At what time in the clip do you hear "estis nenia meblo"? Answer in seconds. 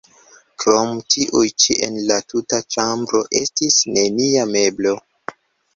3.43-4.99